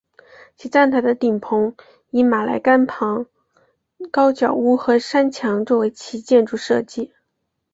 [0.57, 1.75] 其站台的顶棚
[2.09, 3.27] 以马来甘榜
[4.09, 7.11] 高脚屋和山墙作为其建筑设计。